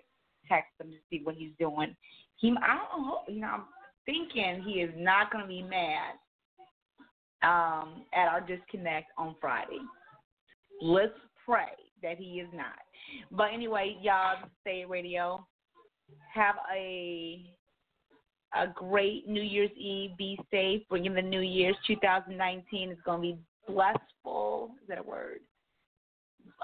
text 0.49 0.73
him 0.79 0.91
to 0.91 0.99
see 1.09 1.23
what 1.25 1.37
he's 1.37 1.53
doing. 1.59 1.97
He 2.37 2.55
I 2.63 2.77
don't 2.77 3.05
hope 3.05 3.25
you 3.29 3.41
know 3.41 3.49
I'm 3.49 3.65
thinking 4.05 4.63
he 4.63 4.81
is 4.81 4.93
not 4.97 5.33
gonna 5.33 5.47
be 5.47 5.63
mad 5.63 6.15
um 7.43 8.05
at 8.13 8.29
our 8.29 8.41
disconnect 8.41 9.11
on 9.17 9.35
Friday. 9.41 9.81
Let's 10.83 11.13
pray 11.47 11.73
that 12.03 12.19
he 12.19 12.41
is 12.41 12.49
not. 12.55 12.79
But 13.31 13.49
anyway, 13.55 13.97
y'all 14.03 14.37
stay 14.61 14.85
radio. 14.85 15.47
Have 16.35 16.57
a 16.75 17.45
a 18.55 18.67
great 18.67 19.29
New 19.29 19.43
Year's 19.43 19.71
Eve. 19.77 20.17
Be 20.17 20.39
safe. 20.51 20.83
Bring 20.89 21.07
in 21.07 21.15
the 21.15 21.23
New 21.23 21.41
Year's 21.41 21.77
2019 21.87 22.91
It's 22.91 23.01
going 23.03 23.19
to 23.19 23.37
be 23.37 23.39
blessful. 23.69 24.73
Is 24.83 24.89
that 24.89 24.99
a 24.99 25.03
word? 25.03 25.41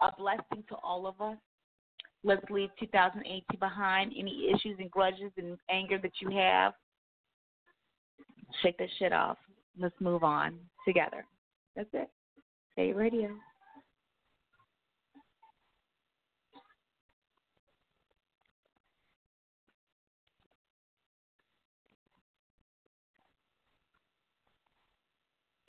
A 0.03 0.11
blessing 0.19 0.65
to 0.69 0.75
all 0.83 1.07
of 1.07 1.21
us. 1.21 1.37
Let's 2.25 2.45
leave 2.51 2.71
2018 2.81 3.45
behind. 3.61 4.13
Any 4.19 4.51
issues 4.53 4.77
and 4.81 4.91
grudges 4.91 5.31
and 5.37 5.57
anger 5.71 5.99
that 6.03 6.13
you 6.21 6.31
have, 6.37 6.73
shake 8.63 8.79
that 8.79 8.89
shit 8.99 9.13
off. 9.13 9.39
Let's 9.79 9.95
move 10.01 10.25
on 10.25 10.59
together. 10.87 11.25
That's 11.77 11.89
it. 11.93 12.09
Stay 12.73 12.93
radio. 12.93 13.31